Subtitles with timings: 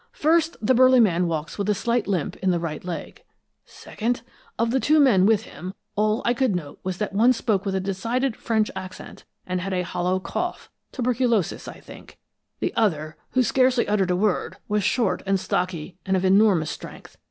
[0.13, 3.23] First, the burly man walks with a slight limp in the right leg.
[3.65, 4.23] Second,
[4.57, 7.75] of the two men with him, all I could note was that one spoke with
[7.75, 12.17] a decided French accent and had a hollow cough, tuberculous, I think;
[12.61, 17.17] the other, who scarcely uttered a word, was short and stocky, and of enormous strength.